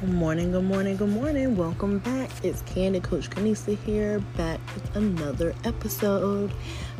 Good 0.00 0.12
morning, 0.12 0.52
good 0.52 0.64
morning, 0.64 0.98
good 0.98 1.08
morning. 1.08 1.56
Welcome 1.56 2.00
back. 2.00 2.28
It's 2.44 2.60
Candid 2.62 3.02
Coach 3.02 3.30
Kenesa 3.30 3.78
here, 3.78 4.18
back 4.36 4.60
with 4.74 4.94
another 4.94 5.54
episode. 5.64 6.52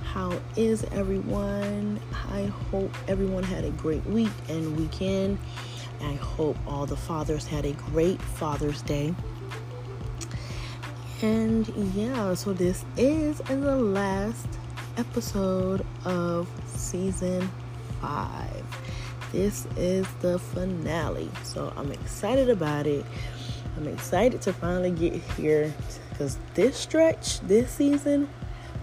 How 0.02 0.40
is 0.56 0.82
everyone? 0.92 2.00
I 2.32 2.46
hope 2.70 2.90
everyone 3.06 3.42
had 3.42 3.64
a 3.64 3.70
great 3.72 4.02
week 4.06 4.32
and 4.48 4.78
weekend. 4.78 5.38
I 6.00 6.14
hope 6.14 6.56
all 6.66 6.86
the 6.86 6.96
fathers 6.96 7.46
had 7.46 7.66
a 7.66 7.72
great 7.72 8.20
Father's 8.22 8.80
Day. 8.80 9.14
And 11.20 11.68
yeah, 11.94 12.32
so 12.32 12.54
this 12.54 12.82
is 12.96 13.36
the 13.40 13.76
last 13.76 14.48
episode 14.96 15.84
of 16.06 16.48
season 16.64 17.50
five. 18.00 18.64
This 19.36 19.66
is 19.76 20.06
the 20.22 20.38
finale. 20.38 21.30
So 21.44 21.70
I'm 21.76 21.92
excited 21.92 22.48
about 22.48 22.86
it. 22.86 23.04
I'm 23.76 23.86
excited 23.86 24.40
to 24.40 24.52
finally 24.54 24.90
get 24.90 25.12
here 25.12 25.74
because 26.08 26.38
this 26.54 26.74
stretch, 26.74 27.40
this 27.40 27.70
season, 27.70 28.30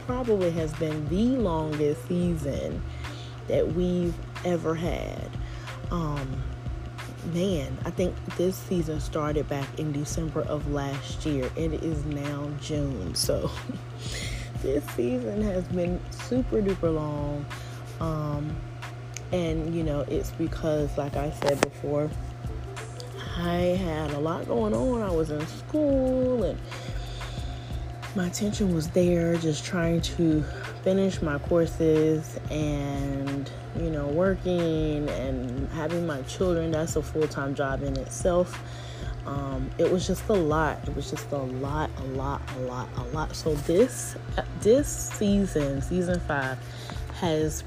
probably 0.05 0.51
has 0.51 0.71
been 0.75 1.09
the 1.09 1.37
longest 1.37 2.07
season 2.07 2.83
that 3.47 3.73
we've 3.73 4.13
ever 4.45 4.75
had. 4.75 5.27
Um, 5.89 6.43
man, 7.33 7.75
I 7.83 7.89
think 7.89 8.13
this 8.37 8.55
season 8.55 8.99
started 8.99 9.49
back 9.49 9.79
in 9.79 9.91
December 9.91 10.41
of 10.41 10.71
last 10.71 11.25
year. 11.25 11.49
It 11.55 11.73
is 11.83 12.05
now 12.05 12.47
June. 12.61 13.15
So 13.15 13.49
this 14.61 14.85
season 14.91 15.41
has 15.41 15.63
been 15.69 15.99
super 16.11 16.61
duper 16.61 16.93
long. 16.93 17.43
Um, 17.99 18.55
and 19.33 19.75
you 19.75 19.83
know, 19.83 20.01
it's 20.01 20.29
because, 20.31 20.95
like 20.97 21.15
I 21.15 21.31
said 21.31 21.59
before, 21.61 22.09
I 23.35 23.75
had 23.81 24.11
a 24.11 24.19
lot 24.19 24.47
going 24.47 24.75
on. 24.75 25.01
I 25.01 25.09
was 25.11 25.31
in 25.31 25.45
school 25.47 26.43
and 26.43 26.59
my 28.15 28.27
attention 28.27 28.75
was 28.75 28.87
there 28.89 29.35
just 29.37 29.65
trying 29.65 30.01
to 30.01 30.43
finish 30.83 31.19
my 31.23 31.39
courses 31.39 32.39
and 32.51 33.49
you 33.79 33.89
know 33.89 34.05
working 34.05 35.09
and 35.09 35.67
having 35.69 36.05
my 36.05 36.21
children. 36.23 36.69
That's 36.71 36.95
a 36.95 37.01
full-time 37.01 37.55
job 37.55 37.81
in 37.81 37.97
itself. 37.97 38.61
Um, 39.25 39.71
it 39.79 39.91
was 39.91 40.05
just 40.05 40.29
a 40.29 40.33
lot. 40.33 40.87
It 40.87 40.95
was 40.95 41.09
just 41.09 41.31
a 41.31 41.37
lot 41.37 41.89
a 41.97 42.03
lot 42.03 42.41
a 42.55 42.59
lot 42.59 42.87
a 42.97 43.03
lot. 43.05 43.35
So 43.35 43.55
this 43.55 44.15
this 44.61 44.87
season 44.87 45.81
season 45.81 46.19
five 46.19 46.59
has 47.23 47.63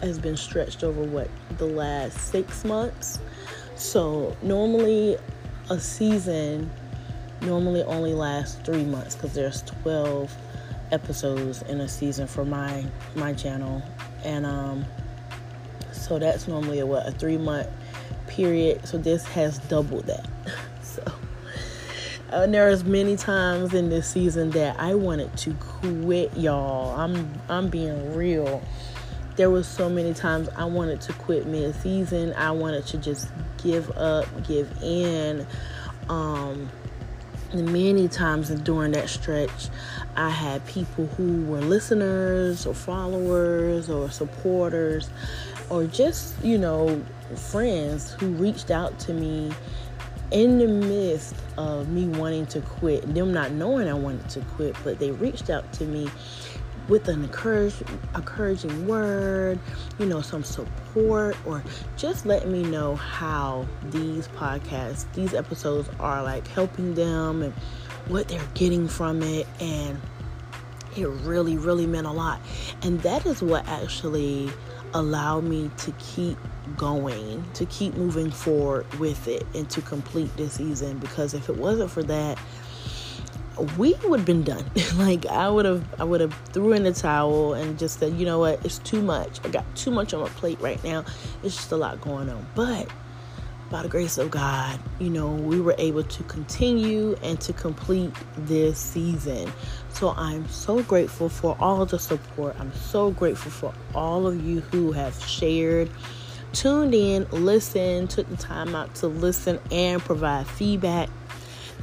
has 0.00 0.16
been 0.18 0.36
stretched 0.36 0.84
over 0.84 1.02
what 1.02 1.28
the 1.58 1.66
last 1.66 2.16
six 2.30 2.64
months? 2.64 3.18
So 3.74 4.36
normally 4.42 5.16
a 5.70 5.80
season 5.80 6.70
normally 7.40 7.82
only 7.82 8.14
lasts 8.14 8.60
three 8.64 8.84
months 8.84 9.16
because 9.16 9.34
there's 9.34 9.62
12 9.62 10.32
episodes 10.92 11.62
in 11.62 11.80
a 11.80 11.88
season 11.88 12.28
for 12.28 12.44
my 12.44 12.84
my 13.16 13.32
channel. 13.32 13.82
And 14.24 14.46
um 14.46 14.84
so 15.90 16.20
that's 16.20 16.46
normally 16.46 16.78
a 16.78 16.86
what 16.86 17.06
a 17.06 17.10
three 17.10 17.38
month 17.38 17.68
period. 18.28 18.86
So 18.86 18.98
this 18.98 19.24
has 19.24 19.58
doubled 19.58 20.06
that 20.06 20.28
so 22.32 22.38
uh, 22.38 22.46
there's 22.46 22.82
many 22.82 23.14
times 23.14 23.74
in 23.74 23.90
this 23.90 24.08
season 24.08 24.50
that 24.52 24.80
I 24.80 24.94
wanted 24.94 25.36
to 25.36 25.52
quit 25.52 26.34
y'all. 26.34 26.98
I'm 26.98 27.30
I'm 27.50 27.68
being 27.68 28.14
real. 28.14 28.62
There 29.36 29.50
was 29.50 29.68
so 29.68 29.90
many 29.90 30.14
times 30.14 30.48
I 30.56 30.64
wanted 30.64 31.02
to 31.02 31.12
quit 31.12 31.46
mid 31.46 31.74
season 31.74 32.32
I 32.32 32.52
wanted 32.52 32.86
to 32.86 32.96
just 32.96 33.28
give 33.62 33.90
up 33.98 34.26
give 34.48 34.82
in. 34.82 35.46
Um 36.08 36.70
many 37.52 38.08
times 38.08 38.48
during 38.48 38.92
that 38.92 39.10
stretch, 39.10 39.68
I 40.16 40.30
had 40.30 40.66
people 40.66 41.08
who 41.08 41.44
were 41.44 41.60
listeners 41.60 42.64
or 42.64 42.72
followers 42.72 43.90
or 43.90 44.10
supporters 44.10 45.10
or 45.68 45.84
just, 45.84 46.42
you 46.42 46.56
know, 46.56 47.04
friends 47.36 48.12
who 48.12 48.28
reached 48.28 48.70
out 48.70 48.98
to 49.00 49.12
me 49.12 49.52
in 50.32 50.58
the 50.58 50.66
midst 50.66 51.34
of 51.56 51.88
me 51.88 52.06
wanting 52.06 52.46
to 52.46 52.60
quit, 52.60 53.14
them 53.14 53.32
not 53.32 53.52
knowing 53.52 53.88
I 53.88 53.94
wanted 53.94 54.28
to 54.30 54.40
quit, 54.40 54.74
but 54.82 54.98
they 54.98 55.10
reached 55.10 55.50
out 55.50 55.72
to 55.74 55.84
me 55.84 56.08
with 56.88 57.06
an 57.08 57.22
encourage, 57.22 57.74
encouraging 58.14 58.86
word, 58.86 59.58
you 59.98 60.06
know, 60.06 60.20
some 60.20 60.42
support, 60.42 61.36
or 61.46 61.62
just 61.96 62.26
let 62.26 62.48
me 62.48 62.62
know 62.62 62.96
how 62.96 63.66
these 63.90 64.28
podcasts, 64.28 65.04
these 65.14 65.34
episodes 65.34 65.88
are 66.00 66.22
like 66.22 66.46
helping 66.48 66.94
them 66.94 67.42
and 67.42 67.52
what 68.08 68.28
they're 68.28 68.48
getting 68.54 68.88
from 68.88 69.22
it. 69.22 69.46
And 69.60 70.00
it 70.96 71.06
really, 71.06 71.56
really 71.56 71.86
meant 71.86 72.06
a 72.06 72.10
lot. 72.10 72.40
And 72.82 73.00
that 73.02 73.24
is 73.26 73.42
what 73.42 73.66
actually 73.68 74.50
allowed 74.94 75.44
me 75.44 75.70
to 75.78 75.92
keep 75.92 76.38
going, 76.76 77.44
to 77.54 77.66
keep 77.66 77.94
moving 77.94 78.30
forward 78.30 78.92
with 78.94 79.28
it, 79.28 79.46
and 79.54 79.68
to 79.70 79.80
complete 79.82 80.34
this 80.36 80.54
season. 80.54 80.98
Because 80.98 81.34
if 81.34 81.48
it 81.48 81.56
wasn't 81.56 81.90
for 81.90 82.02
that, 82.04 82.38
we 83.76 83.94
would 84.04 84.20
have 84.20 84.26
been 84.26 84.42
done. 84.42 84.64
like 84.96 85.26
I 85.26 85.48
would 85.48 85.64
have 85.64 85.84
I 86.00 86.04
would 86.04 86.20
have 86.20 86.34
threw 86.52 86.72
in 86.72 86.84
the 86.84 86.92
towel 86.92 87.54
and 87.54 87.78
just 87.78 87.98
said, 87.98 88.14
you 88.14 88.24
know 88.24 88.38
what, 88.38 88.64
it's 88.64 88.78
too 88.78 89.02
much. 89.02 89.44
I 89.44 89.48
got 89.48 89.64
too 89.76 89.90
much 89.90 90.14
on 90.14 90.20
my 90.20 90.28
plate 90.30 90.60
right 90.60 90.82
now. 90.84 91.04
It's 91.42 91.56
just 91.56 91.72
a 91.72 91.76
lot 91.76 92.00
going 92.00 92.28
on. 92.28 92.46
But 92.54 92.88
by 93.72 93.82
the 93.82 93.88
grace 93.88 94.18
of 94.18 94.30
God, 94.30 94.78
you 95.00 95.08
know, 95.08 95.32
we 95.32 95.58
were 95.58 95.74
able 95.78 96.04
to 96.04 96.22
continue 96.24 97.16
and 97.22 97.40
to 97.40 97.54
complete 97.54 98.12
this 98.36 98.78
season. 98.78 99.50
So 99.88 100.10
I'm 100.10 100.46
so 100.48 100.82
grateful 100.82 101.30
for 101.30 101.56
all 101.58 101.86
the 101.86 101.98
support. 101.98 102.54
I'm 102.60 102.72
so 102.74 103.10
grateful 103.10 103.50
for 103.50 103.74
all 103.94 104.26
of 104.26 104.44
you 104.44 104.60
who 104.60 104.92
have 104.92 105.18
shared, 105.24 105.90
tuned 106.52 106.94
in, 106.94 107.26
listened, 107.30 108.10
took 108.10 108.28
the 108.28 108.36
time 108.36 108.74
out 108.74 108.94
to 108.96 109.08
listen 109.08 109.58
and 109.70 110.02
provide 110.02 110.46
feedback 110.46 111.08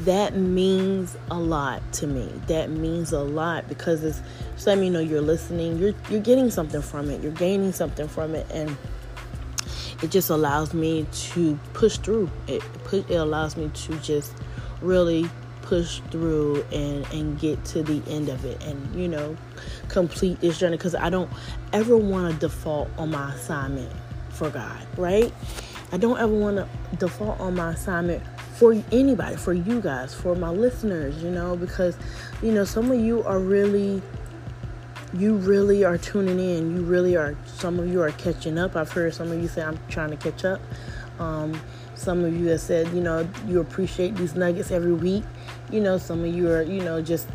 that 0.06 0.33
means 0.33 1.17
a 1.29 1.38
lot 1.38 1.81
to 1.94 2.07
me. 2.07 2.31
That 2.47 2.69
means 2.69 3.11
a 3.11 3.19
lot 3.19 3.67
because 3.67 4.01
it's 4.01 4.21
letting 4.66 4.81
me 4.81 4.89
know 4.89 5.01
you're 5.01 5.19
listening. 5.19 5.77
You're 5.77 5.94
you're 6.09 6.21
getting 6.21 6.50
something 6.50 6.81
from 6.81 7.09
it. 7.09 7.21
You're 7.21 7.33
gaining 7.33 7.73
something 7.73 8.07
from 8.07 8.33
it, 8.33 8.47
and 8.50 8.77
it 10.01 10.11
just 10.11 10.29
allows 10.29 10.73
me 10.73 11.05
to 11.11 11.57
push 11.73 11.97
through. 11.97 12.29
It 12.47 12.63
it 12.91 13.11
allows 13.11 13.57
me 13.57 13.69
to 13.73 13.95
just 13.99 14.33
really 14.81 15.29
push 15.61 16.01
through 16.09 16.63
and 16.71 17.05
and 17.11 17.39
get 17.39 17.63
to 17.65 17.83
the 17.83 18.01
end 18.11 18.29
of 18.29 18.45
it, 18.45 18.63
and 18.63 18.95
you 18.95 19.07
know, 19.07 19.35
complete 19.88 20.39
this 20.41 20.57
journey. 20.57 20.77
Because 20.77 20.95
I 20.95 21.09
don't 21.09 21.29
ever 21.73 21.97
want 21.97 22.33
to 22.33 22.39
default 22.39 22.89
on 22.97 23.11
my 23.11 23.33
assignment 23.33 23.91
for 24.29 24.49
God, 24.49 24.88
right? 24.97 25.33
I 25.91 25.97
don't 25.97 26.19
ever 26.19 26.33
want 26.33 26.57
to 26.57 26.67
default 26.97 27.39
on 27.39 27.55
my 27.55 27.73
assignment 27.73 28.23
for 28.59 28.73
anybody, 28.91 29.38
for 29.38 29.53
you 29.53 29.81
guys, 29.81 30.13
for 30.13 30.35
my 30.35 30.49
listeners, 30.49 31.23
you 31.23 31.31
know, 31.31 31.55
because, 31.55 31.97
you 32.41 32.51
know, 32.51 32.63
some 32.63 32.91
of 32.91 32.99
you 32.99 33.23
are 33.23 33.39
really, 33.39 34.01
you 35.13 35.35
really 35.35 35.83
are 35.83 35.97
tuning 35.97 36.39
in. 36.39 36.75
You 36.75 36.81
really 36.83 37.15
are, 37.15 37.35
some 37.45 37.79
of 37.79 37.87
you 37.87 38.01
are 38.01 38.11
catching 38.11 38.57
up. 38.57 38.75
I've 38.75 38.91
heard 38.91 39.13
some 39.13 39.31
of 39.31 39.41
you 39.41 39.47
say, 39.47 39.61
I'm 39.61 39.79
trying 39.89 40.11
to 40.11 40.17
catch 40.17 40.45
up. 40.45 40.61
Um, 41.19 41.59
some 41.95 42.23
of 42.23 42.33
you 42.35 42.47
have 42.47 42.61
said, 42.61 42.87
you 42.93 43.01
know, 43.01 43.27
you 43.47 43.59
appreciate 43.59 44.15
these 44.15 44.35
nuggets 44.35 44.71
every 44.71 44.93
week. 44.93 45.23
You 45.71 45.81
know, 45.81 45.97
some 45.97 46.23
of 46.23 46.33
you 46.33 46.49
are, 46.49 46.61
you 46.61 46.81
know, 46.81 47.01
just 47.01 47.27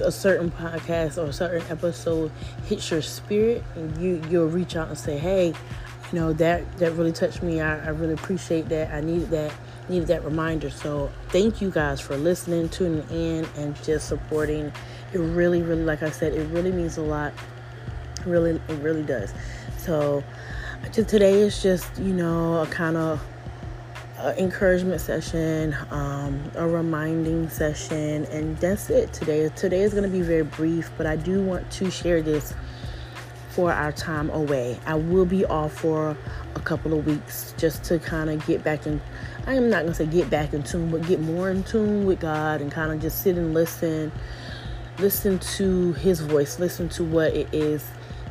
a 0.00 0.12
certain 0.12 0.50
podcast 0.50 1.18
or 1.18 1.26
a 1.26 1.32
certain 1.32 1.62
episode 1.70 2.30
hits 2.66 2.90
your 2.90 3.02
spirit 3.02 3.62
and 3.74 3.96
you, 3.98 4.22
you'll 4.30 4.48
reach 4.48 4.76
out 4.76 4.88
and 4.88 4.98
say, 4.98 5.18
hey, 5.18 5.48
you 5.48 6.18
know, 6.18 6.32
that, 6.34 6.78
that 6.78 6.92
really 6.92 7.12
touched 7.12 7.42
me. 7.42 7.60
I, 7.60 7.86
I 7.86 7.88
really 7.88 8.14
appreciate 8.14 8.68
that. 8.68 8.92
I 8.92 9.00
needed 9.00 9.30
that 9.30 9.52
needed 9.88 10.08
that 10.08 10.24
reminder. 10.24 10.70
So 10.70 11.10
thank 11.28 11.60
you 11.60 11.70
guys 11.70 12.00
for 12.00 12.16
listening, 12.16 12.68
tuning 12.68 13.08
in, 13.10 13.46
and 13.56 13.80
just 13.82 14.08
supporting. 14.08 14.72
It 15.12 15.18
really, 15.18 15.62
really, 15.62 15.84
like 15.84 16.02
I 16.02 16.10
said, 16.10 16.32
it 16.34 16.46
really 16.48 16.72
means 16.72 16.98
a 16.98 17.02
lot. 17.02 17.32
Really, 18.24 18.60
it 18.68 18.78
really 18.80 19.02
does. 19.02 19.32
So 19.78 20.24
just 20.92 21.08
today 21.08 21.40
is 21.40 21.62
just 21.62 21.98
you 21.98 22.12
know 22.12 22.62
a 22.62 22.66
kind 22.66 22.96
of 22.96 23.22
encouragement 24.38 25.00
session, 25.00 25.76
um, 25.90 26.50
a 26.54 26.66
reminding 26.66 27.48
session, 27.48 28.24
and 28.26 28.56
that's 28.58 28.90
it 28.90 29.12
today. 29.12 29.48
Today 29.50 29.82
is 29.82 29.92
going 29.92 30.04
to 30.04 30.10
be 30.10 30.22
very 30.22 30.42
brief, 30.42 30.90
but 30.96 31.06
I 31.06 31.16
do 31.16 31.42
want 31.42 31.70
to 31.72 31.90
share 31.90 32.22
this 32.22 32.54
for 33.50 33.72
our 33.72 33.92
time 33.92 34.30
away. 34.30 34.78
I 34.86 34.94
will 34.94 35.24
be 35.24 35.44
off 35.46 35.80
for 35.80 36.16
a 36.54 36.60
couple 36.60 36.98
of 36.98 37.06
weeks 37.06 37.54
just 37.56 37.84
to 37.84 37.98
kind 37.98 38.30
of 38.30 38.44
get 38.46 38.64
back 38.64 38.86
in. 38.86 39.00
I 39.46 39.54
am 39.54 39.70
not 39.70 39.82
going 39.82 39.92
to 39.92 39.94
say 39.94 40.06
get 40.06 40.28
back 40.28 40.52
in 40.52 40.62
tune, 40.62 40.90
but 40.90 41.06
get 41.06 41.20
more 41.20 41.50
in 41.50 41.62
tune 41.62 42.06
with 42.06 42.20
God 42.20 42.60
and 42.60 42.70
kind 42.70 42.92
of 42.92 43.00
just 43.00 43.22
sit 43.22 43.36
and 43.36 43.54
listen. 43.54 44.12
Listen 44.98 45.38
to 45.38 45.92
His 45.94 46.20
voice, 46.20 46.58
listen 46.58 46.88
to 46.90 47.04
what 47.04 47.34
it 47.34 47.48
is 47.52 47.84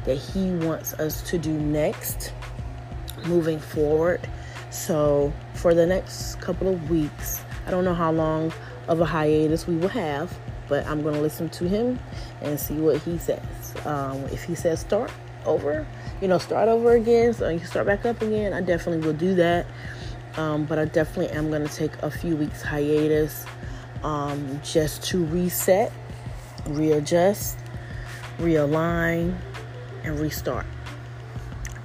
that 0.05 0.15
He 0.15 0.51
wants 0.51 0.93
us 0.95 1.21
to 1.29 1.37
do 1.37 1.51
next 1.51 2.33
moving 3.25 3.59
forward. 3.59 4.27
So, 4.71 5.31
for 5.53 5.73
the 5.73 5.85
next 5.85 6.35
couple 6.41 6.67
of 6.67 6.89
weeks, 6.89 7.41
I 7.65 7.71
don't 7.71 7.85
know 7.85 7.93
how 7.93 8.11
long 8.11 8.51
of 8.87 9.01
a 9.01 9.05
hiatus 9.05 9.67
we 9.67 9.75
will 9.75 9.89
have, 9.89 10.37
but 10.67 10.85
I'm 10.85 11.01
going 11.01 11.15
to 11.15 11.21
listen 11.21 11.49
to 11.49 11.67
him 11.67 11.99
and 12.41 12.59
see 12.59 12.75
what 12.75 13.01
he 13.01 13.17
says. 13.17 13.41
Um, 13.85 14.23
if 14.25 14.43
he 14.43 14.55
says 14.55 14.79
start 14.79 15.11
over, 15.45 15.85
you 16.21 16.27
know, 16.27 16.37
start 16.37 16.67
over 16.67 16.93
again, 16.93 17.33
so 17.33 17.49
you 17.49 17.59
start 17.59 17.85
back 17.85 18.05
up 18.05 18.21
again, 18.21 18.53
I 18.53 18.61
definitely 18.61 19.05
will 19.05 19.17
do 19.17 19.35
that. 19.35 19.65
Um, 20.37 20.65
but 20.65 20.77
I 20.77 20.85
definitely 20.85 21.29
am 21.35 21.49
going 21.49 21.65
to 21.65 21.73
take 21.73 21.93
a 22.03 22.11
few 22.11 22.35
weeks 22.35 22.61
hiatus 22.61 23.45
um, 24.03 24.59
just 24.63 25.01
to 25.03 25.25
reset, 25.25 25.91
readjust, 26.67 27.57
realign, 28.37 29.35
and 30.03 30.19
restart. 30.19 30.65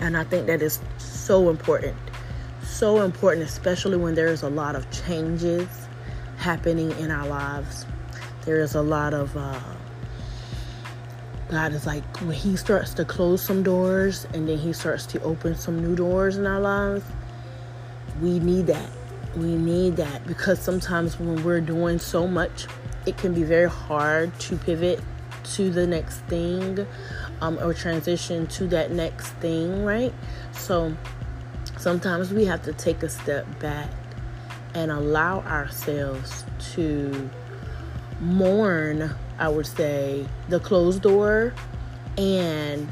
And 0.01 0.17
I 0.17 0.25
think 0.25 0.47
that 0.47 0.63
is 0.63 0.81
so 0.99 1.51
important. 1.51 1.97
So 2.63 3.03
important, 3.03 3.47
especially 3.47 3.97
when 3.97 4.15
there's 4.15 4.43
a 4.43 4.49
lot 4.49 4.75
of 4.75 4.91
changes 4.91 5.69
happening 6.39 6.91
in 6.99 7.11
our 7.11 7.27
lives. 7.27 7.85
There 8.47 8.61
is 8.61 8.75
a 8.75 8.83
lot 8.83 9.13
of, 9.13 9.37
uh, 9.37 9.61
God 11.51 11.73
is 11.73 11.87
like, 11.87 12.05
when 12.21 12.33
He 12.33 12.57
starts 12.57 12.95
to 12.95 13.05
close 13.05 13.43
some 13.43 13.63
doors 13.63 14.27
and 14.33 14.49
then 14.49 14.57
He 14.57 14.73
starts 14.73 15.05
to 15.07 15.23
open 15.23 15.55
some 15.55 15.83
new 15.83 15.95
doors 15.95 16.37
in 16.39 16.47
our 16.47 16.61
lives, 16.61 17.05
we 18.23 18.39
need 18.39 18.67
that. 18.69 18.91
We 19.37 19.57
need 19.57 19.97
that 19.97 20.27
because 20.27 20.61
sometimes 20.61 21.19
when 21.19 21.45
we're 21.45 21.61
doing 21.61 21.99
so 21.99 22.27
much, 22.27 22.67
it 23.07 23.17
can 23.17 23.35
be 23.35 23.43
very 23.43 23.69
hard 23.69 24.39
to 24.41 24.57
pivot 24.57 25.01
to 25.43 25.71
the 25.71 25.87
next 25.87 26.19
thing 26.23 26.87
um, 27.41 27.59
or 27.61 27.73
transition 27.73 28.47
to 28.49 28.67
that 28.69 28.91
next 28.91 29.31
thing, 29.35 29.85
right? 29.85 30.13
So 30.53 30.95
sometimes 31.79 32.33
we 32.33 32.45
have 32.45 32.63
to 32.65 32.73
take 32.73 33.03
a 33.03 33.09
step 33.09 33.47
back 33.59 33.91
and 34.75 34.91
allow 34.91 35.41
ourselves 35.41 36.45
to 36.75 37.31
mourn, 38.21 39.15
I 39.39 39.49
would 39.49 39.67
say, 39.67 40.27
the 40.49 40.61
closed 40.61 41.03
door 41.03 41.55
and 42.19 42.89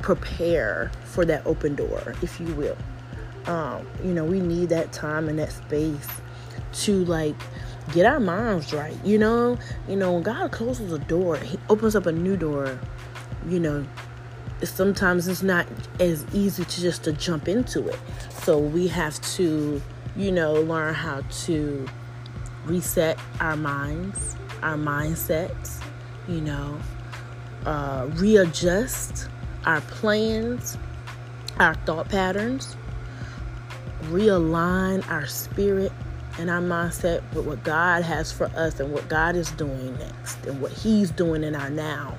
prepare 0.00 0.90
for 1.04 1.24
that 1.26 1.46
open 1.46 1.74
door, 1.74 2.14
if 2.22 2.40
you 2.40 2.52
will. 2.54 2.76
Um, 3.46 3.86
you 4.02 4.12
know, 4.12 4.24
we 4.24 4.40
need 4.40 4.70
that 4.70 4.92
time 4.92 5.28
and 5.28 5.38
that 5.38 5.52
space 5.52 6.08
to 6.72 7.04
like 7.04 7.36
get 7.92 8.06
our 8.06 8.20
minds 8.20 8.72
right. 8.72 8.96
You 9.04 9.18
know, 9.18 9.58
you 9.88 9.96
know, 9.96 10.12
when 10.12 10.22
God 10.22 10.52
closes 10.52 10.92
a 10.92 10.98
door, 10.98 11.36
He 11.36 11.58
opens 11.68 11.96
up 11.96 12.06
a 12.06 12.12
new 12.12 12.36
door. 12.36 12.78
You 13.48 13.60
know, 13.60 13.86
sometimes 14.62 15.28
it's 15.28 15.42
not 15.42 15.66
as 15.98 16.24
easy 16.32 16.64
to 16.64 16.80
just 16.80 17.04
to 17.04 17.12
jump 17.12 17.48
into 17.48 17.88
it. 17.88 17.98
So 18.42 18.58
we 18.58 18.88
have 18.88 19.20
to, 19.36 19.80
you 20.16 20.32
know, 20.32 20.54
learn 20.54 20.94
how 20.94 21.22
to 21.44 21.88
reset 22.64 23.18
our 23.40 23.56
minds, 23.56 24.36
our 24.62 24.76
mindsets. 24.76 25.82
You 26.28 26.40
know, 26.42 26.80
uh, 27.66 28.08
readjust 28.14 29.28
our 29.64 29.80
plans, 29.82 30.78
our 31.58 31.74
thought 31.74 32.08
patterns, 32.08 32.76
realign 34.04 35.06
our 35.10 35.26
spirit 35.26 35.92
and 36.40 36.48
our 36.48 36.62
mindset 36.62 37.22
with 37.34 37.46
what 37.46 37.62
God 37.64 38.02
has 38.02 38.32
for 38.32 38.46
us 38.56 38.80
and 38.80 38.90
what 38.94 39.06
God 39.10 39.36
is 39.36 39.50
doing 39.52 39.94
next 39.98 40.46
and 40.46 40.58
what 40.60 40.72
He's 40.72 41.10
doing 41.10 41.44
in 41.44 41.54
our 41.54 41.68
now. 41.68 42.16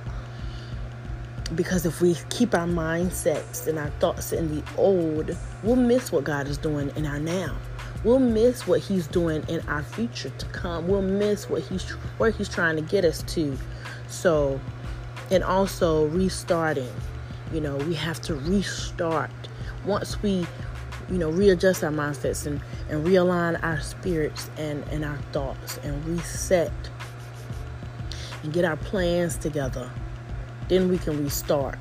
Because 1.55 1.87
if 1.87 2.01
we 2.01 2.15
keep 2.29 2.53
our 2.53 2.67
mindsets 2.67 3.65
and 3.65 3.79
our 3.79 3.89
thoughts 3.99 4.31
in 4.31 4.55
the 4.55 4.63
old, 4.77 5.35
we'll 5.63 5.75
miss 5.75 6.11
what 6.11 6.23
God 6.23 6.47
is 6.47 6.59
doing 6.59 6.91
in 6.95 7.07
our 7.07 7.19
now. 7.19 7.57
We'll 8.03 8.19
miss 8.19 8.67
what 8.67 8.79
He's 8.79 9.07
doing 9.07 9.43
in 9.47 9.67
our 9.67 9.81
future 9.81 10.29
to 10.29 10.45
come. 10.47 10.87
We'll 10.87 11.01
miss 11.01 11.49
what 11.49 11.63
He's 11.63 11.89
where 12.19 12.29
He's 12.29 12.47
trying 12.47 12.75
to 12.75 12.83
get 12.83 13.03
us 13.03 13.23
to. 13.23 13.57
So, 14.07 14.61
and 15.31 15.43
also 15.43 16.05
restarting. 16.09 16.93
You 17.51 17.61
know, 17.61 17.75
we 17.75 17.95
have 17.95 18.21
to 18.21 18.35
restart 18.35 19.31
once 19.83 20.21
we 20.21 20.45
you 21.11 21.17
know, 21.17 21.29
readjust 21.29 21.83
our 21.83 21.91
mindsets 21.91 22.47
and, 22.47 22.61
and 22.89 23.05
realign 23.05 23.61
our 23.63 23.81
spirits 23.81 24.49
and, 24.57 24.83
and 24.89 25.03
our 25.03 25.17
thoughts 25.33 25.77
and 25.83 26.03
reset 26.05 26.71
and 28.43 28.53
get 28.53 28.63
our 28.63 28.77
plans 28.77 29.37
together, 29.37 29.91
then 30.69 30.87
we 30.87 30.97
can 30.97 31.21
restart. 31.21 31.77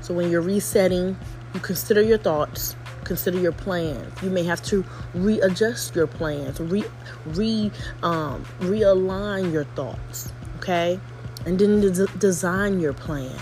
So 0.00 0.14
when 0.14 0.30
you're 0.30 0.40
resetting, 0.40 1.16
you 1.52 1.60
consider 1.60 2.00
your 2.00 2.18
thoughts, 2.18 2.76
consider 3.04 3.38
your 3.38 3.52
plans. 3.52 4.22
You 4.22 4.30
may 4.30 4.44
have 4.44 4.62
to 4.64 4.84
readjust 5.14 5.94
your 5.94 6.06
plans, 6.06 6.58
re, 6.60 6.82
re 7.26 7.70
um, 8.02 8.44
realign 8.60 9.52
your 9.52 9.64
thoughts, 9.64 10.32
okay? 10.58 10.98
And 11.44 11.58
then 11.58 11.80
des- 11.80 12.06
design 12.18 12.80
your 12.80 12.94
plan, 12.94 13.36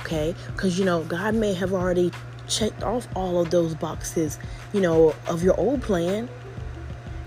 okay? 0.00 0.34
Because 0.48 0.78
you 0.78 0.84
know, 0.84 1.04
God 1.04 1.34
may 1.34 1.54
have 1.54 1.72
already 1.72 2.12
checked 2.48 2.82
off 2.82 3.06
all 3.14 3.40
of 3.40 3.50
those 3.50 3.74
boxes, 3.74 4.38
you 4.72 4.80
know, 4.80 5.14
of 5.26 5.42
your 5.42 5.58
old 5.58 5.82
plan. 5.82 6.28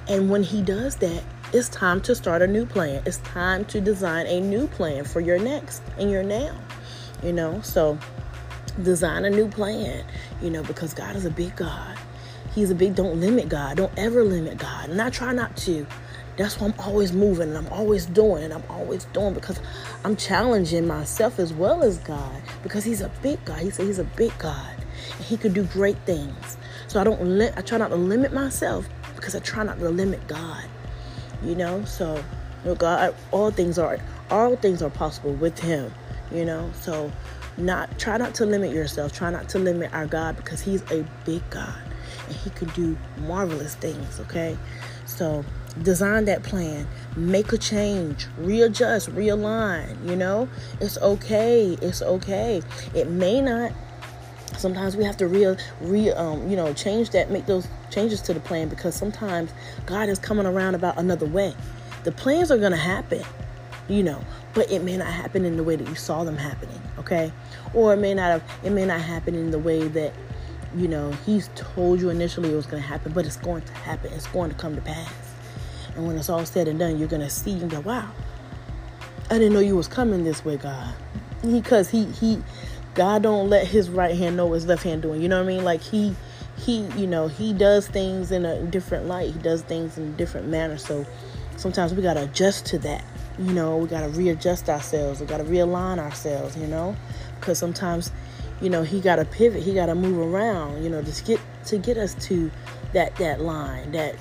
And 0.08 0.30
when 0.30 0.44
he 0.44 0.62
does 0.62 0.96
that, 0.98 1.24
it's 1.54 1.70
time 1.70 2.02
to 2.02 2.16
start 2.16 2.42
a 2.42 2.48
new 2.48 2.66
plan. 2.66 3.04
It's 3.06 3.18
time 3.18 3.66
to 3.66 3.82
design 3.82 4.26
a 4.28 4.40
new 4.40 4.68
plan 4.68 5.04
for 5.04 5.20
your 5.20 5.38
next 5.38 5.82
and 5.98 6.10
your 6.10 6.24
now. 6.24 6.56
You 7.24 7.34
know, 7.34 7.62
so 7.62 7.98
design 8.82 9.26
a 9.26 9.30
new 9.30 9.48
plan, 9.48 10.04
you 10.42 10.50
know, 10.50 10.64
because 10.64 10.94
God 10.94 11.16
is 11.16 11.26
a 11.26 11.30
big 11.30 11.56
God. 11.56 11.98
He's 12.56 12.72
a 12.72 12.76
big, 12.76 12.96
don't 12.96 13.20
limit 13.20 13.48
God. 13.48 13.78
Don't 13.78 13.92
ever 13.98 14.24
limit 14.24 14.58
God. 14.58 14.90
And 14.90 15.02
I 15.02 15.10
try 15.10 15.34
not 15.34 15.56
to. 15.58 15.86
That's 16.38 16.60
why 16.60 16.68
I'm 16.68 16.80
always 16.80 17.12
moving 17.12 17.50
and 17.50 17.58
I'm 17.58 17.72
always 17.72 18.06
doing 18.06 18.44
and 18.44 18.54
I'm 18.54 18.64
always 18.70 19.06
doing 19.06 19.34
because 19.34 19.60
I'm 20.04 20.16
challenging 20.16 20.88
myself 20.88 21.40
as 21.40 21.54
well 21.54 21.84
as 21.84 21.98
God 22.00 22.42
because 22.64 22.84
He's 22.84 23.02
a 23.02 23.10
big 23.22 23.44
God. 23.46 23.60
He 23.60 23.70
said 23.70 23.86
He's 23.86 24.00
a 24.00 24.06
big 24.06 24.36
God 24.38 24.81
and 25.18 25.26
He 25.26 25.38
could 25.38 25.54
do 25.54 25.64
great 25.64 25.98
things. 26.06 26.58
So 26.88 27.00
I 27.00 27.04
don't 27.04 27.22
li- 27.22 27.52
I 27.56 27.62
try 27.62 27.78
not 27.78 27.90
to 27.90 27.96
limit 27.96 28.34
myself 28.34 28.88
because 29.16 29.36
I 29.36 29.40
try 29.40 29.64
not 29.64 29.80
to 29.80 29.90
limit 29.90 30.28
God. 30.28 30.66
You 31.44 31.56
know, 31.56 31.84
so 31.86 32.24
know, 32.66 32.76
God, 32.76 33.16
all 33.32 33.52
things 33.52 33.78
are 33.78 34.00
all 34.30 34.56
things 34.56 34.82
are 34.82 34.90
possible 34.90 35.34
with 35.34 35.60
Him. 35.60 35.94
You 36.32 36.46
know, 36.46 36.72
so 36.82 37.12
not 37.58 38.00
try 38.00 38.18
not 38.18 38.36
to 38.36 38.46
limit 38.46 38.72
yourself. 38.72 39.12
Try 39.12 39.32
not 39.32 39.50
to 39.50 39.60
limit 39.60 39.94
our 39.94 40.06
God 40.06 40.38
because 40.38 40.62
He's 40.62 40.82
a 40.92 41.06
big 41.26 41.48
God 41.50 41.82
and 42.28 42.36
He 42.36 42.50
can 42.52 42.70
do 42.70 42.98
marvelous 43.20 43.76
things. 43.76 44.20
Okay, 44.22 44.58
so 45.06 45.44
design 45.84 46.26
that 46.26 46.44
plan 46.44 46.86
make 47.16 47.54
a 47.54 47.58
change 47.58 48.28
readjust 48.38 49.10
realign 49.16 49.96
you 50.08 50.18
know 50.18 50.50
it's 50.82 50.98
okay 50.98 51.78
it's 51.82 52.02
okay 52.02 52.62
it 52.94 53.10
may 53.10 53.40
not 53.40 53.72
sometimes 54.62 54.96
we 54.96 55.04
have 55.04 55.18
to 55.18 55.28
re, 55.28 55.56
re 55.82 56.12
um, 56.12 56.50
you 56.50 56.56
know 56.56 56.74
change 56.74 57.10
that 57.12 57.32
make 57.32 57.46
those 57.46 57.68
changes 57.90 58.22
to 58.22 58.34
the 58.34 58.40
plan 58.40 58.70
because 58.70 58.96
sometimes 58.96 59.52
god 59.86 60.08
is 60.08 60.20
coming 60.20 60.46
around 60.46 60.76
about 60.76 60.98
another 60.98 61.26
way. 61.26 61.54
The 62.04 62.12
plans 62.12 62.50
are 62.52 62.58
going 62.58 62.72
to 62.72 62.78
happen 62.78 63.24
you 63.90 64.04
know 64.04 64.24
but 64.54 64.72
it 64.72 64.84
may 64.84 64.98
not 64.98 65.08
happen 65.08 65.46
in 65.46 65.58
the 65.58 65.64
way 65.64 65.76
that 65.76 65.88
you 65.88 65.96
saw 65.96 66.24
them 66.24 66.38
happening 66.38 66.82
okay? 67.02 67.32
Or 67.74 67.94
it 67.94 67.98
may 67.98 68.14
not 68.14 68.32
have 68.32 68.44
it 68.64 68.72
may 68.72 68.86
not 68.86 69.02
happen 69.02 69.36
in 69.36 69.52
the 69.52 69.60
way 69.60 69.88
that 69.90 70.14
you 70.76 70.88
know 70.88 71.12
he's 71.26 71.50
told 71.56 72.00
you 72.00 72.10
initially 72.10 72.52
it 72.52 72.56
was 72.56 72.66
going 72.66 72.82
to 72.82 72.88
happen 72.88 73.12
but 73.12 73.26
it's 73.26 73.38
going 73.38 73.64
to 73.64 73.74
happen. 73.74 74.14
It's 74.14 74.28
going 74.28 74.50
to 74.50 74.56
come 74.56 74.76
to 74.76 74.82
pass. 74.82 75.12
And 75.96 76.08
when 76.08 76.18
it's 76.18 76.30
all 76.30 76.46
said 76.46 76.68
and 76.68 76.80
done 76.80 76.98
you're 76.98 77.10
going 77.10 77.22
to 77.22 77.30
see 77.30 77.54
and 77.60 77.70
go 77.70 77.82
wow 77.82 78.10
i 79.30 79.38
didn't 79.38 79.54
know 79.54 79.60
you 79.60 79.76
was 79.76 79.88
coming 79.88 80.24
this 80.24 80.46
way 80.46 80.58
god. 80.58 80.94
Because 81.42 81.90
he 81.90 82.06
he 82.06 82.42
God 82.94 83.24
don't 83.24 83.50
let 83.50 83.68
his 83.68 83.90
right 83.90 84.16
hand 84.16 84.36
know 84.36 84.48
what 84.48 84.56
his 84.56 84.66
left 84.66 84.84
hand 84.84 85.02
doing. 85.02 85.22
You 85.22 85.30
know 85.30 85.38
what 85.38 85.50
I 85.52 85.56
mean? 85.56 85.64
Like 85.64 85.82
he 85.82 86.16
he, 86.58 86.82
you 86.98 87.08
know, 87.08 87.28
he 87.28 87.54
does 87.54 87.88
things 87.88 88.32
in 88.32 88.46
a 88.46 88.62
different 88.64 89.08
light. 89.08 89.32
He 89.34 89.40
does 89.40 89.62
things 89.62 89.98
in 89.98 90.10
a 90.10 90.12
different 90.12 90.48
manner. 90.48 90.78
So 90.78 91.06
sometimes 91.58 91.94
we 91.94 92.02
gotta 92.02 92.24
adjust 92.24 92.66
to 92.68 92.78
that. 92.80 93.04
You 93.40 93.54
know, 93.54 93.78
we 93.78 93.88
gotta 93.88 94.10
readjust 94.10 94.70
ourselves. 94.70 95.22
We 95.22 95.26
gotta 95.26 95.46
realign 95.46 95.98
ourselves, 95.98 96.58
you 96.58 96.68
know? 96.68 96.96
Because 97.40 97.58
sometimes, 97.58 98.12
you 98.62 98.70
know, 98.70 98.84
he 98.84 99.00
gotta 99.00 99.26
pivot, 99.26 99.64
he 99.64 99.74
gotta 99.74 99.96
move 99.96 100.20
around, 100.20 100.84
you 100.84 100.90
know, 100.90 101.02
to 101.02 101.24
get 101.24 101.40
to 101.66 101.78
get 101.78 101.98
us 101.98 102.14
to 102.26 102.52
that 102.94 103.16
that 103.16 103.42
line, 103.42 103.92
that 103.94 104.16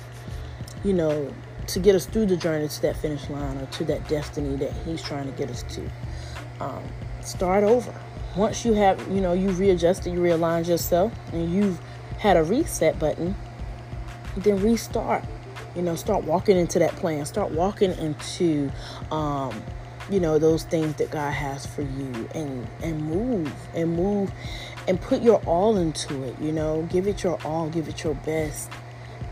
you 0.83 0.93
know, 0.93 1.31
to 1.67 1.79
get 1.79 1.93
us 1.93 2.05
through 2.05 2.25
the 2.25 2.37
journey 2.37 2.67
to 2.67 2.81
that 2.81 2.95
finish 2.95 3.29
line 3.29 3.57
or 3.57 3.65
to 3.67 3.83
that 3.85 4.07
destiny 4.07 4.55
that 4.55 4.71
he's 4.85 5.03
trying 5.03 5.25
to 5.25 5.37
get 5.37 5.51
us 5.51 5.63
to. 5.63 5.91
Um, 6.59 6.83
start 7.21 7.63
over 7.63 7.93
once 8.35 8.65
you 8.65 8.73
have, 8.73 8.99
you 9.11 9.21
know, 9.21 9.33
you 9.33 9.49
readjusted, 9.51 10.13
you 10.13 10.19
realigned 10.19 10.67
yourself, 10.67 11.11
and 11.33 11.51
you've 11.53 11.79
had 12.17 12.37
a 12.37 12.43
reset 12.43 12.97
button, 12.99 13.35
then 14.37 14.61
restart. 14.61 15.23
You 15.75 15.81
know, 15.81 15.95
start 15.95 16.23
walking 16.23 16.57
into 16.57 16.79
that 16.79 16.95
plan. 16.97 17.25
Start 17.25 17.51
walking 17.51 17.91
into, 17.97 18.69
um, 19.09 19.63
you 20.09 20.19
know, 20.19 20.37
those 20.37 20.63
things 20.63 20.95
that 20.95 21.09
God 21.09 21.31
has 21.31 21.65
for 21.65 21.81
you, 21.81 22.29
and 22.35 22.67
and 22.81 23.01
move 23.01 23.53
and 23.73 23.95
move, 23.95 24.31
and 24.87 24.99
put 24.99 25.21
your 25.21 25.41
all 25.45 25.77
into 25.77 26.23
it. 26.23 26.39
You 26.39 26.51
know, 26.51 26.87
give 26.91 27.07
it 27.07 27.23
your 27.23 27.39
all, 27.45 27.69
give 27.69 27.87
it 27.87 28.03
your 28.03 28.15
best, 28.15 28.69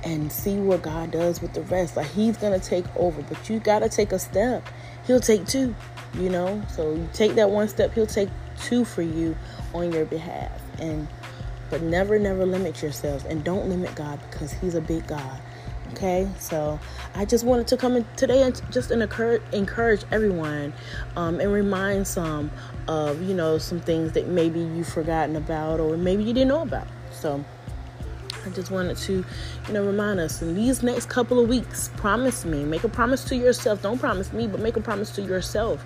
and 0.04 0.32
see 0.32 0.56
what 0.56 0.82
God 0.82 1.12
does 1.12 1.42
with 1.42 1.54
the 1.54 1.62
rest. 1.64 1.98
Like 1.98 2.08
He's 2.08 2.38
gonna 2.38 2.60
take 2.60 2.86
over, 2.96 3.22
but 3.22 3.50
you 3.50 3.60
gotta 3.60 3.90
take 3.90 4.12
a 4.12 4.20
step. 4.20 4.68
He'll 5.06 5.20
take 5.20 5.46
two, 5.46 5.76
you 6.16 6.30
know. 6.30 6.62
So 6.70 6.94
you 6.94 7.10
take 7.14 7.36
that 7.36 7.50
one 7.50 7.68
step, 7.68 7.94
He'll 7.94 8.08
take 8.08 8.30
two 8.64 8.86
for 8.86 9.02
you 9.02 9.36
on 9.74 9.92
your 9.92 10.06
behalf. 10.06 10.52
And 10.80 11.08
but 11.70 11.82
never, 11.84 12.18
never 12.18 12.46
limit 12.46 12.82
yourselves, 12.82 13.26
and 13.26 13.44
don't 13.44 13.70
limit 13.70 13.94
God 13.96 14.20
because 14.30 14.52
He's 14.52 14.76
a 14.76 14.82
big 14.82 15.06
God. 15.08 15.40
Okay, 15.94 16.30
so 16.38 16.80
I 17.16 17.26
just 17.26 17.44
wanted 17.44 17.68
to 17.68 17.78
come 17.78 17.96
in 17.96 18.06
today 18.16 18.44
and 18.44 18.62
just 18.72 18.92
encourage, 18.92 19.42
encourage 19.54 20.04
everyone 20.12 20.72
um, 21.16 21.40
and 21.40 21.52
remind 21.52 22.08
some 22.08 22.52
of 22.88 23.22
you 23.24 23.34
know 23.34 23.58
some 23.58 23.80
things 23.80 24.12
that 24.12 24.28
maybe 24.28 24.60
you've 24.60 24.88
forgotten 24.88 25.36
about 25.36 25.80
or 25.80 25.98
maybe 25.98 26.24
you 26.24 26.34
didn't 26.34 26.50
know 26.50 26.62
about. 26.62 26.88
So 27.12 27.44
I 28.46 28.50
just 28.50 28.72
wanted 28.72 28.98
to, 28.98 29.26
you 29.68 29.74
know, 29.74 29.86
remind 29.86 30.20
us 30.20 30.42
in 30.42 30.56
these 30.56 30.82
next 30.84 31.10
couple 31.10 31.40
of 31.40 31.50
weeks, 31.50 31.90
promise 31.98 32.46
me, 32.46 32.64
make 32.64 32.84
a 32.84 32.90
promise 32.90 33.24
to 33.26 33.36
yourself. 33.36 33.82
Don't 33.82 34.00
promise 34.00 34.32
me, 34.34 34.48
but 34.48 34.60
make 34.60 34.78
a 34.78 34.82
promise 34.82 35.12
to 35.12 35.22
yourself 35.22 35.84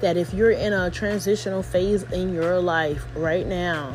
that 0.00 0.16
if 0.16 0.32
you're 0.32 0.50
in 0.50 0.72
a 0.72 0.90
transitional 0.90 1.62
phase 1.62 2.04
in 2.04 2.32
your 2.32 2.60
life 2.60 3.04
right 3.16 3.46
now, 3.46 3.94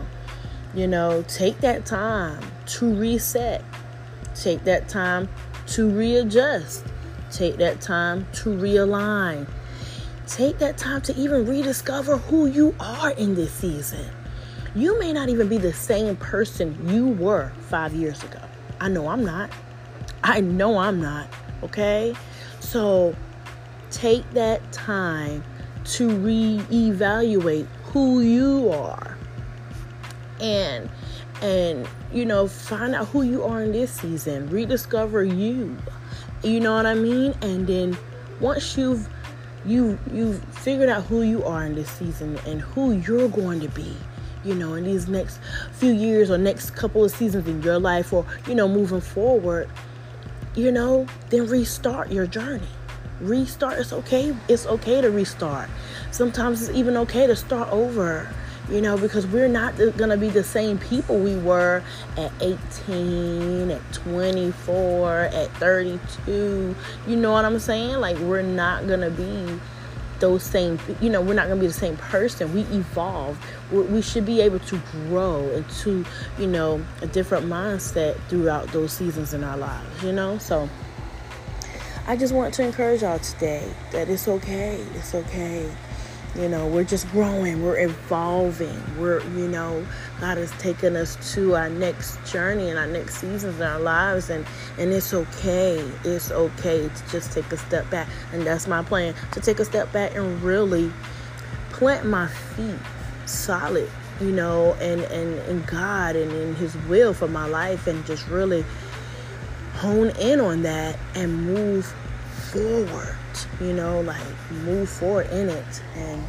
you 0.73 0.87
know, 0.87 1.23
take 1.27 1.59
that 1.61 1.85
time 1.85 2.43
to 2.65 2.93
reset. 2.93 3.63
Take 4.35 4.63
that 4.63 4.89
time 4.89 5.29
to 5.67 5.89
readjust. 5.89 6.85
Take 7.31 7.57
that 7.57 7.81
time 7.81 8.27
to 8.33 8.49
realign. 8.49 9.47
Take 10.27 10.57
that 10.59 10.77
time 10.77 11.01
to 11.01 11.15
even 11.15 11.45
rediscover 11.45 12.17
who 12.17 12.47
you 12.47 12.75
are 12.79 13.11
in 13.11 13.35
this 13.35 13.53
season. 13.53 14.09
You 14.75 14.99
may 14.99 15.13
not 15.13 15.29
even 15.29 15.47
be 15.47 15.57
the 15.57 15.73
same 15.73 16.15
person 16.15 16.77
you 16.89 17.07
were 17.07 17.51
five 17.69 17.93
years 17.93 18.23
ago. 18.23 18.39
I 18.79 18.89
know 18.89 19.07
I'm 19.07 19.23
not. 19.23 19.51
I 20.23 20.41
know 20.41 20.77
I'm 20.79 20.99
not. 20.99 21.27
Okay? 21.61 22.15
So 22.59 23.15
take 23.91 24.29
that 24.31 24.71
time 24.71 25.43
to 25.85 26.09
reevaluate 26.09 27.67
who 27.83 28.21
you 28.21 28.71
are 28.71 29.17
and 30.39 30.89
and 31.41 31.87
you 32.11 32.25
know 32.25 32.47
find 32.47 32.95
out 32.95 33.07
who 33.07 33.21
you 33.21 33.43
are 33.43 33.61
in 33.61 33.71
this 33.71 33.91
season 33.91 34.49
rediscover 34.49 35.23
you 35.23 35.75
you 36.41 36.59
know 36.59 36.73
what 36.73 36.85
i 36.85 36.93
mean 36.93 37.35
and 37.41 37.67
then 37.67 37.95
once 38.39 38.77
you've 38.77 39.07
you 39.65 39.99
you've 40.11 40.43
figured 40.45 40.89
out 40.89 41.03
who 41.03 41.21
you 41.21 41.43
are 41.43 41.65
in 41.65 41.75
this 41.75 41.89
season 41.89 42.37
and 42.47 42.61
who 42.61 42.93
you're 42.93 43.29
going 43.29 43.59
to 43.59 43.69
be 43.69 43.95
you 44.43 44.53
know 44.55 44.73
in 44.73 44.83
these 44.83 45.07
next 45.07 45.39
few 45.71 45.91
years 45.91 46.29
or 46.29 46.37
next 46.37 46.71
couple 46.71 47.03
of 47.03 47.11
seasons 47.11 47.47
in 47.47 47.61
your 47.61 47.79
life 47.79 48.13
or 48.13 48.25
you 48.47 48.55
know 48.55 48.67
moving 48.67 49.01
forward 49.01 49.69
you 50.55 50.71
know 50.71 51.07
then 51.29 51.47
restart 51.47 52.11
your 52.11 52.25
journey 52.25 52.67
restart 53.21 53.79
it's 53.79 53.93
okay 53.93 54.35
it's 54.47 54.65
okay 54.65 55.01
to 55.01 55.09
restart 55.09 55.69
sometimes 56.11 56.67
it's 56.67 56.77
even 56.77 56.97
okay 56.97 57.27
to 57.27 57.35
start 57.35 57.69
over 57.69 58.29
you 58.69 58.81
know, 58.81 58.97
because 58.97 59.27
we're 59.27 59.49
not 59.49 59.75
going 59.75 60.09
to 60.09 60.17
be 60.17 60.29
the 60.29 60.43
same 60.43 60.77
people 60.77 61.19
we 61.19 61.35
were 61.35 61.83
at 62.17 62.31
18, 62.39 63.71
at 63.71 63.93
24, 63.93 65.11
at 65.19 65.49
32. 65.57 66.75
You 67.07 67.15
know 67.15 67.31
what 67.31 67.45
I'm 67.45 67.59
saying? 67.59 67.97
Like, 67.97 68.17
we're 68.19 68.41
not 68.41 68.87
going 68.87 69.01
to 69.01 69.11
be 69.11 69.59
those 70.19 70.43
same, 70.43 70.79
you 71.01 71.09
know, 71.09 71.21
we're 71.21 71.33
not 71.33 71.47
going 71.47 71.57
to 71.57 71.61
be 71.61 71.67
the 71.67 71.73
same 71.73 71.97
person. 71.97 72.53
We 72.53 72.61
evolve. 72.61 73.37
We 73.71 74.01
should 74.01 74.25
be 74.25 74.41
able 74.41 74.59
to 74.59 74.81
grow 75.07 75.41
into, 75.49 76.05
you 76.37 76.47
know, 76.47 76.83
a 77.01 77.07
different 77.07 77.45
mindset 77.45 78.19
throughout 78.29 78.67
those 78.69 78.93
seasons 78.93 79.33
in 79.33 79.43
our 79.43 79.57
lives, 79.57 80.03
you 80.03 80.11
know? 80.11 80.37
So, 80.37 80.69
I 82.05 82.17
just 82.17 82.33
want 82.33 82.53
to 82.55 82.63
encourage 82.63 83.01
y'all 83.01 83.19
today 83.19 83.71
that 83.91 84.09
it's 84.09 84.27
okay. 84.27 84.75
It's 84.95 85.15
okay 85.15 85.69
you 86.35 86.49
know, 86.49 86.65
we're 86.67 86.83
just 86.83 87.09
growing, 87.11 87.63
we're 87.63 87.79
evolving. 87.79 88.81
We're, 88.99 89.21
you 89.35 89.47
know, 89.47 89.85
God 90.19 90.37
has 90.37 90.51
taken 90.53 90.95
us 90.95 91.15
to 91.33 91.55
our 91.55 91.69
next 91.69 92.23
journey 92.25 92.69
and 92.69 92.79
our 92.79 92.87
next 92.87 93.17
seasons 93.17 93.57
in 93.57 93.61
our 93.61 93.79
lives 93.79 94.29
and 94.29 94.45
and 94.79 94.91
it's 94.91 95.13
okay. 95.13 95.79
It's 96.03 96.31
okay 96.31 96.89
to 96.89 97.11
just 97.11 97.33
take 97.33 97.51
a 97.51 97.57
step 97.57 97.87
back. 97.91 98.07
And 98.31 98.41
that's 98.43 98.67
my 98.67 98.83
plan, 98.83 99.13
to 99.33 99.41
take 99.41 99.59
a 99.59 99.65
step 99.65 99.91
back 99.93 100.15
and 100.15 100.41
really 100.41 100.91
plant 101.71 102.07
my 102.07 102.27
feet 102.27 102.79
solid, 103.27 103.89
you 104.19 104.31
know, 104.31 104.73
and 104.81 105.01
and 105.01 105.37
in 105.47 105.61
God 105.63 106.15
and 106.15 106.31
in 106.31 106.55
his 106.55 106.75
will 106.87 107.13
for 107.13 107.27
my 107.27 107.45
life 107.45 107.85
and 107.85 108.03
just 108.07 108.27
really 108.27 108.65
hone 109.75 110.09
in 110.19 110.39
on 110.39 110.63
that 110.63 110.97
and 111.13 111.45
move 111.45 111.93
forward 112.53 113.17
you 113.59 113.73
know, 113.73 114.01
like 114.01 114.21
move 114.51 114.89
forward 114.89 115.29
in 115.31 115.49
it. 115.49 115.83
And 115.95 116.23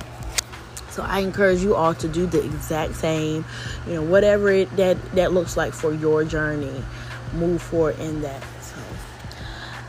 so 0.90 1.02
I 1.02 1.20
encourage 1.20 1.60
you 1.60 1.74
all 1.74 1.94
to 1.94 2.08
do 2.08 2.26
the 2.26 2.44
exact 2.44 2.96
same, 2.96 3.44
you 3.86 3.94
know, 3.94 4.02
whatever 4.02 4.50
it, 4.50 4.74
that 4.76 4.96
that 5.14 5.32
looks 5.32 5.56
like 5.56 5.72
for 5.72 5.92
your 5.92 6.24
journey, 6.24 6.82
move 7.32 7.62
forward 7.62 7.98
in 7.98 8.22
that. 8.22 8.42
So 8.60 8.76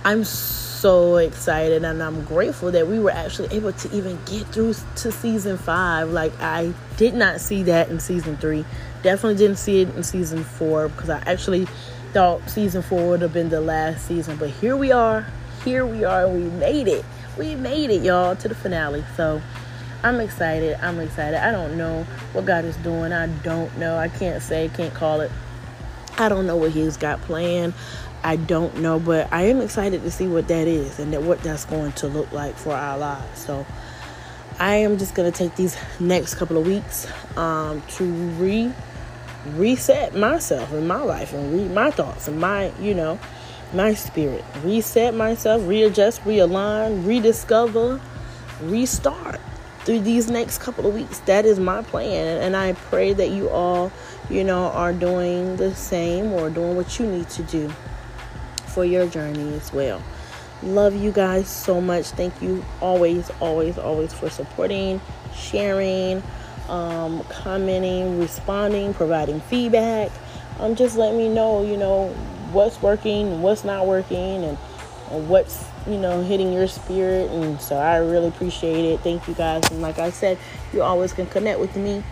I'm 0.04 0.24
so 0.24 1.18
excited 1.18 1.84
and 1.84 2.01
I'm 2.01 2.24
grateful 2.25 2.72
that 2.72 2.88
we 2.88 3.00
were 3.00 3.12
actually 3.12 3.56
able 3.56 3.74
to 3.74 3.96
even 3.96 4.18
get 4.25 4.48
through 4.48 4.75
to 4.98 5.12
season 5.12 5.58
5. 5.58 6.10
Like 6.10 6.34
I 6.42 6.74
did 6.98 7.13
not 7.13 7.42
see 7.42 7.63
that 7.63 7.89
in 7.89 8.00
season 8.00 8.38
3. 8.38 8.65
Definitely 9.04 9.38
didn't 9.38 9.58
see 9.58 9.82
it 9.82 9.96
in 9.96 10.04
season 10.04 10.44
4 10.44 10.89
because 10.89 11.10
I 11.10 11.20
actually 11.20 11.68
thought 12.13 12.50
season 12.50 12.82
4 12.82 13.10
would 13.10 13.22
have 13.22 13.34
been 13.34 13.50
the 13.50 13.62
last 13.62 14.08
season, 14.08 14.38
but 14.38 14.50
here 14.50 14.75
we 14.75 14.92
are. 14.92 15.27
Here 15.66 15.86
we 15.86 16.06
are. 16.06 16.30
We 16.30 16.44
made 16.44 16.88
it 16.88 17.04
we 17.38 17.56
made 17.56 17.90
it, 17.90 18.02
y'all, 18.02 18.36
to 18.36 18.48
the 18.48 18.56
finale. 18.56 19.04
So 19.16 19.42
I'm 20.04 20.20
excited. 20.20 20.78
I'm 20.82 21.00
excited. 21.00 21.44
I 21.44 21.52
don't 21.52 21.78
know 21.78 22.04
what 22.34 22.46
God 22.46 22.66
is 22.66 22.78
doing. 22.78 23.12
I 23.12 23.28
don't 23.28 23.76
know. 23.78 23.98
I 23.98 24.08
can't 24.08 24.42
say, 24.42 24.70
can't 24.74 24.94
call 24.94 25.22
it. 25.22 25.32
I 26.18 26.30
don't 26.30 26.48
know 26.48 26.56
what 26.56 26.72
He's 26.72 26.98
got 26.98 27.22
planned. 27.22 27.74
I 28.24 28.38
don't 28.38 28.78
know, 28.78 29.00
but 29.00 29.32
I 29.32 29.44
am 29.44 29.62
excited 29.62 30.02
to 30.02 30.12
see 30.12 30.28
what 30.28 30.48
that 30.48 30.68
is 30.68 30.98
and 30.98 31.14
that 31.14 31.22
what 31.22 31.44
that's 31.44 31.66
going 31.66 31.92
to 31.94 32.08
look 32.08 32.32
like 32.32 32.56
for 32.56 32.74
our 32.74 32.98
lives. 32.98 33.40
So 33.40 33.66
I 34.58 34.76
am 34.78 34.98
just 34.98 35.14
gonna 35.14 35.32
take 35.32 35.56
these 35.56 35.78
next 36.00 36.36
couple 36.36 36.58
of 36.58 36.66
weeks 36.66 37.08
um, 37.38 37.84
to 37.90 38.06
re 38.06 38.72
reset 39.56 40.16
myself 40.16 40.74
in 40.74 40.88
my 40.88 41.04
life 41.04 41.32
and 41.34 41.54
read 41.54 41.70
my 41.72 41.92
thoughts 41.92 42.28
and 42.28 42.40
my, 42.40 42.72
you 42.80 42.96
know, 42.96 43.20
my 43.74 43.94
spirit, 43.94 44.44
reset 44.64 45.14
myself, 45.14 45.68
readjust, 45.68 46.22
realign, 46.24 47.06
rediscover, 47.06 48.00
restart 48.62 49.40
through 49.86 50.00
these 50.00 50.30
next 50.30 50.60
couple 50.60 50.88
of 50.88 50.94
weeks. 50.94 51.20
That 51.20 51.46
is 51.46 51.60
my 51.60 51.82
plan. 51.84 52.42
And 52.42 52.56
I 52.56 52.74
pray 52.74 53.14
that 53.14 53.30
you 53.30 53.50
all, 53.50 53.92
you 54.30 54.44
know, 54.44 54.66
are 54.72 54.94
doing 54.94 55.58
the 55.58 55.76
same 55.76 56.34
or 56.34 56.50
doing 56.50 56.76
what 56.76 56.98
you 57.00 57.06
need 57.06 57.30
to 57.30 57.44
do 57.44 57.72
for 58.68 58.84
your 58.84 59.08
journey 59.08 59.54
as 59.56 59.72
well. 59.72 60.02
Love 60.64 60.96
you 60.96 61.12
guys 61.12 61.48
so 61.48 61.80
much. 61.80 62.08
Thank 62.08 62.42
you 62.42 62.66
always, 62.82 63.30
always, 63.40 63.78
always 63.78 64.14
for 64.14 64.30
supporting, 64.30 65.00
sharing, 65.36 66.24
um, 66.70 67.24
commenting, 67.26 68.20
responding, 68.20 68.94
providing 68.94 69.42
feedback. 69.42 70.12
Um, 70.60 70.76
just 70.76 70.98
let 70.98 71.14
me 71.14 71.30
know, 71.30 71.64
you 71.64 71.78
know, 71.78 72.16
what's 72.56 72.82
working, 72.82 73.28
and 73.34 73.44
what's 73.44 73.64
not 73.64 73.86
working, 73.86 74.44
and, 74.44 74.58
and 75.12 75.30
what's 75.30 75.64
you 75.86 75.98
know 75.98 76.24
hitting 76.24 76.52
your 76.52 76.68
spirit. 76.68 77.30
And 77.32 77.62
so 77.62 77.78
I 77.78 77.98
really 77.98 78.30
appreciate 78.30 78.86
it. 78.86 79.02
Thank 79.02 79.28
you 79.28 79.36
guys. 79.36 79.70
And 79.72 79.82
like 79.82 80.00
I 80.00 80.10
said, 80.10 80.40
you 80.74 80.82
always 80.82 81.14
can 81.14 81.28
connect 81.28 81.60
with 81.60 81.76
me 81.76 82.04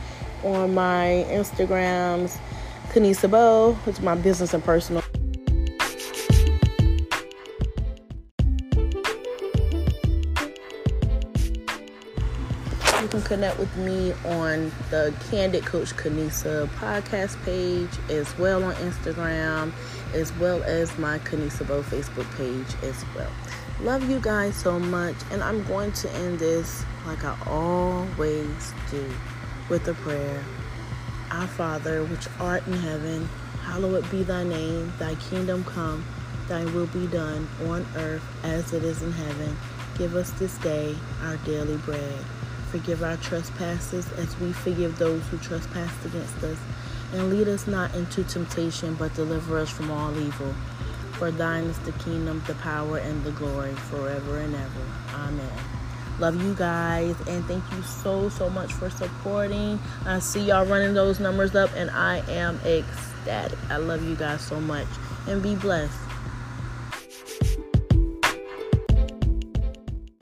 on 0.43 0.73
my 0.75 1.25
Instagrams, 1.29 2.37
Kenesa 2.89 3.31
Bowe. 3.31 3.77
It's 3.87 4.01
my 4.01 4.15
business 4.15 4.53
and 4.53 4.63
personal. 4.63 5.02
You 13.03 13.09
can 13.09 13.21
connect 13.23 13.59
with 13.59 13.75
me 13.75 14.13
on 14.23 14.71
the 14.89 15.13
Candid 15.29 15.65
Coach 15.65 15.93
Kenesa 15.97 16.67
podcast 16.77 17.35
page 17.43 17.89
as 18.09 18.37
well 18.37 18.63
on 18.63 18.73
Instagram 18.75 19.73
as 20.13 20.31
well 20.37 20.63
as 20.63 20.97
my 20.97 21.19
KenesaBowe 21.19 21.83
Facebook 21.83 22.33
page 22.37 22.81
as 22.81 23.03
well. 23.13 23.29
Love 23.81 24.09
you 24.09 24.21
guys 24.21 24.55
so 24.55 24.79
much, 24.79 25.17
and 25.31 25.43
I'm 25.43 25.65
going 25.65 25.91
to 25.91 26.09
end 26.11 26.39
this 26.39 26.85
like 27.05 27.25
I 27.25 27.37
always 27.45 28.73
do 28.89 29.05
with 29.67 29.85
a 29.89 29.95
prayer. 29.95 30.41
Our 31.29 31.47
Father, 31.47 32.05
which 32.05 32.29
art 32.39 32.65
in 32.67 32.73
heaven, 32.77 33.27
hallowed 33.63 34.09
be 34.11 34.23
thy 34.23 34.45
name, 34.45 34.93
thy 34.97 35.15
kingdom 35.15 35.65
come, 35.65 36.05
thy 36.47 36.63
will 36.63 36.87
be 36.87 37.07
done 37.07 37.49
on 37.65 37.85
earth 37.97 38.23
as 38.45 38.71
it 38.71 38.85
is 38.85 39.01
in 39.01 39.11
heaven. 39.11 39.57
Give 39.97 40.15
us 40.15 40.31
this 40.39 40.57
day 40.59 40.95
our 41.23 41.35
daily 41.37 41.75
bread. 41.79 42.23
Forgive 42.73 43.03
our 43.03 43.17
trespasses 43.17 44.11
as 44.13 44.35
we 44.39 44.51
forgive 44.51 44.97
those 44.97 45.21
who 45.27 45.37
trespass 45.37 45.91
against 46.05 46.43
us 46.43 46.57
and 47.13 47.29
lead 47.29 47.47
us 47.47 47.67
not 47.67 47.93
into 47.93 48.23
temptation, 48.23 48.95
but 48.95 49.13
deliver 49.13 49.59
us 49.59 49.69
from 49.69 49.91
all 49.91 50.09
evil. 50.19 50.51
For 51.11 51.29
thine 51.29 51.65
is 51.65 51.77
the 51.81 51.91
kingdom, 51.91 52.41
the 52.47 52.55
power, 52.55 52.97
and 52.97 53.23
the 53.23 53.29
glory 53.33 53.75
forever 53.75 54.39
and 54.39 54.55
ever. 54.55 54.81
Amen. 55.13 55.51
Love 56.17 56.43
you 56.43 56.55
guys 56.55 57.15
and 57.27 57.45
thank 57.45 57.63
you 57.73 57.83
so 57.83 58.27
so 58.29 58.49
much 58.49 58.73
for 58.73 58.89
supporting. 58.89 59.79
I 60.07 60.17
see 60.17 60.41
y'all 60.41 60.65
running 60.65 60.95
those 60.95 61.19
numbers 61.19 61.53
up 61.53 61.69
and 61.75 61.91
I 61.91 62.27
am 62.31 62.59
ecstatic. 62.65 63.59
I 63.69 63.77
love 63.77 64.03
you 64.03 64.15
guys 64.15 64.41
so 64.41 64.59
much 64.59 64.87
and 65.27 65.43
be 65.43 65.53
blessed. 65.53 66.02